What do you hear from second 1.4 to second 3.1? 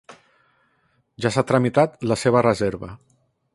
tramitat la seva reserva.